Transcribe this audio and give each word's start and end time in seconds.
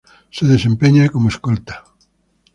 Se 0.37 0.43
desempeña 0.53 1.11
como 1.13 1.31
Escolta. 1.33 1.75